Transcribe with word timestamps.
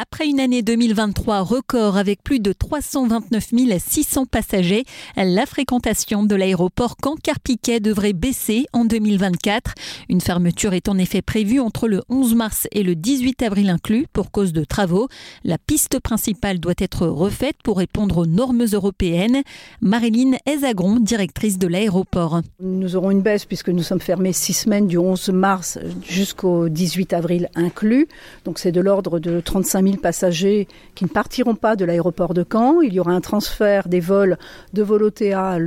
Après 0.00 0.28
une 0.28 0.38
année 0.38 0.62
2023 0.62 1.40
record 1.40 1.96
avec 1.96 2.22
plus 2.22 2.38
de 2.38 2.52
329 2.52 3.48
600 3.80 4.26
passagers, 4.26 4.84
la 5.16 5.44
fréquentation 5.44 6.22
de 6.22 6.36
l'aéroport 6.36 6.94
Caen-Carpiquet 7.02 7.80
devrait 7.80 8.12
baisser 8.12 8.66
en 8.72 8.84
2024. 8.84 9.74
Une 10.08 10.20
fermeture 10.20 10.72
est 10.74 10.88
en 10.88 10.98
effet 10.98 11.20
prévue 11.20 11.58
entre 11.58 11.88
le 11.88 12.02
11 12.10 12.36
mars 12.36 12.68
et 12.70 12.84
le 12.84 12.94
18 12.94 13.42
avril 13.42 13.70
inclus 13.70 14.06
pour 14.12 14.30
cause 14.30 14.52
de 14.52 14.62
travaux. 14.62 15.08
La 15.42 15.58
piste 15.58 15.98
principale 15.98 16.60
doit 16.60 16.74
être 16.78 17.08
refaite 17.08 17.56
pour 17.64 17.78
répondre 17.78 18.18
aux 18.18 18.26
normes 18.26 18.66
européennes. 18.72 19.42
Marilyn 19.80 20.36
Ezagron, 20.46 21.00
directrice 21.00 21.58
de 21.58 21.66
l'aéroport. 21.66 22.42
Nous 22.60 22.94
aurons 22.94 23.10
une 23.10 23.22
baisse 23.22 23.46
puisque 23.46 23.70
nous 23.70 23.82
sommes 23.82 24.00
fermés 24.00 24.32
six 24.32 24.54
semaines 24.54 24.86
du 24.86 24.96
11 24.96 25.30
mars 25.30 25.80
jusqu'au 26.08 26.68
18 26.68 27.14
avril 27.14 27.48
inclus. 27.56 28.06
Donc 28.44 28.60
c'est 28.60 28.70
de 28.70 28.80
l'ordre 28.80 29.18
de 29.18 29.40
35 29.40 29.82
000 29.82 29.87
passagers 29.96 30.68
qui 30.94 31.04
ne 31.04 31.08
partiront 31.08 31.54
pas 31.54 31.76
de 31.76 31.84
l'aéroport 31.84 32.34
de 32.34 32.44
Caen. 32.50 32.80
Il 32.82 32.92
y 32.92 33.00
aura 33.00 33.12
un 33.12 33.20
transfert 33.20 33.88
des 33.88 34.00
vols 34.00 34.36
de 34.74 34.82
Volotea, 34.82 35.58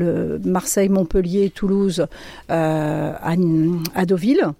Marseille, 0.43 0.89
Montpellier, 0.89 1.49
Toulouse 1.49 2.05
euh, 2.49 3.13
à, 3.21 4.05
Deauville 4.05 4.51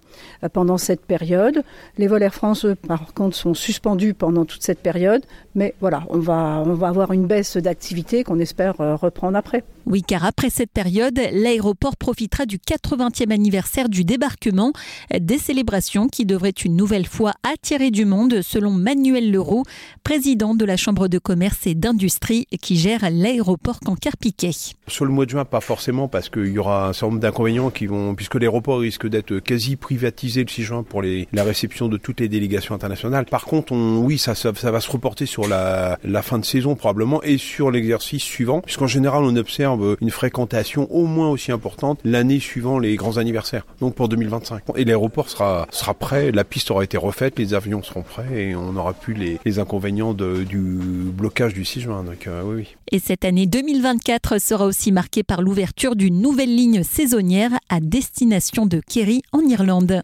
euh, 0.42 0.48
pendant 0.48 0.78
cette 0.78 1.02
période. 1.02 1.62
Les 1.98 2.06
vols 2.06 2.22
Air 2.22 2.34
France, 2.34 2.66
par 2.88 3.12
contre, 3.14 3.36
sont 3.36 3.54
suspendus 3.54 4.14
pendant 4.14 4.44
toute 4.44 4.62
cette 4.62 4.80
période. 4.80 5.22
Mais 5.54 5.74
voilà, 5.80 6.04
on 6.08 6.18
va, 6.18 6.62
on 6.64 6.74
va 6.74 6.88
avoir 6.88 7.12
une 7.12 7.26
baisse 7.26 7.56
d'activité 7.56 8.24
qu'on 8.24 8.38
espère 8.38 8.80
euh, 8.80 8.96
reprendre 8.96 9.36
après. 9.36 9.64
Oui, 9.86 10.02
car 10.02 10.24
après 10.24 10.50
cette 10.50 10.70
période, 10.70 11.18
l'aéroport 11.32 11.96
profitera 11.96 12.46
du 12.46 12.58
80e 12.58 13.32
anniversaire 13.32 13.88
du 13.88 14.04
débarquement, 14.04 14.72
des 15.18 15.38
célébrations 15.38 16.08
qui 16.08 16.24
devraient 16.24 16.50
une 16.50 16.76
nouvelle 16.76 17.06
fois 17.06 17.32
attirer 17.42 17.90
du 17.90 18.04
monde, 18.04 18.42
selon 18.42 18.70
Manuel 18.70 19.30
Leroux, 19.30 19.64
président 20.04 20.54
de 20.54 20.64
la 20.64 20.76
Chambre 20.76 21.08
de 21.08 21.18
commerce 21.18 21.66
et 21.66 21.74
d'industrie 21.74 22.46
qui 22.60 22.76
gère 22.76 23.10
l'aéroport 23.10 23.80
Cancar-Piquet. 23.80 24.52
Sur 24.86 25.04
le 25.04 25.10
mois 25.10 25.24
de 25.24 25.30
juin, 25.30 25.44
pas 25.44 25.60
forcément, 25.60 26.08
parce 26.08 26.28
qu'il 26.28 26.48
y 26.48 26.58
aura 26.58 26.88
un 26.88 26.92
certain 26.92 27.06
nombre 27.08 27.20
d'inconvénients 27.20 27.70
qui 27.70 27.86
vont, 27.86 28.14
puisque 28.14 28.36
l'aéroport 28.36 28.80
risque 28.80 29.08
d'être 29.08 29.38
quasi 29.38 29.76
privatisé 29.76 30.42
le 30.42 30.48
6 30.48 30.62
juin 30.62 30.82
pour 30.82 31.02
les, 31.02 31.28
la 31.32 31.44
réception 31.44 31.88
de 31.88 31.96
toutes 31.96 32.20
les 32.20 32.28
délégations 32.28 32.74
internationales. 32.74 33.24
Par 33.24 33.44
contre, 33.44 33.72
on, 33.72 33.98
oui, 33.98 34.18
ça, 34.18 34.34
ça, 34.34 34.52
va 34.52 34.80
se 34.80 34.90
reporter 34.90 35.26
sur 35.26 35.48
la, 35.48 35.98
la 36.04 36.22
fin 36.22 36.38
de 36.38 36.44
saison 36.44 36.74
probablement 36.74 37.22
et 37.22 37.38
sur 37.38 37.70
l'exercice 37.70 38.22
suivant, 38.22 38.60
puisqu'en 38.60 38.86
général, 38.86 39.24
on 39.24 39.34
observe 39.72 39.96
une 40.00 40.10
fréquentation 40.10 40.90
au 40.90 41.06
moins 41.06 41.30
aussi 41.30 41.52
importante 41.52 42.00
l'année 42.04 42.40
suivant 42.40 42.78
les 42.78 42.96
grands 42.96 43.18
anniversaires, 43.18 43.66
donc 43.80 43.94
pour 43.94 44.08
2025. 44.08 44.62
Et 44.76 44.84
l'aéroport 44.84 45.28
sera, 45.28 45.66
prêt, 45.98 46.32
la 46.32 46.44
piste 46.44 46.70
aura 46.70 46.84
été 46.84 46.96
refaite, 46.96 47.38
les 47.38 47.54
avions 47.54 47.82
seront 47.82 48.02
prêts 48.02 48.48
et 48.48 48.56
on 48.56 48.72
n'aura 48.72 48.92
plus 48.92 49.14
les, 49.14 49.58
inconvénients 49.58 50.14
du 50.14 51.12
blocage 51.12 51.52
du 51.52 51.64
6 51.64 51.82
juin. 51.82 52.04
Donc, 52.04 52.26
euh, 52.26 52.42
oui. 52.42 52.74
Et 52.90 52.98
cette 52.98 53.24
année 53.24 53.46
2024 53.46 54.40
sera 54.40 54.64
aussi 54.64 54.92
marquée 54.92 55.22
par 55.22 55.42
l'ouverture 55.42 55.94
d'une 55.94 56.20
nouvelle 56.20 56.54
ligne 56.54 56.82
saisonnière 56.82 57.50
à 57.68 57.80
destination 57.80 58.64
de 58.64 58.80
Kerry 58.88 59.22
en 59.32 59.40
Irlande. 59.40 60.00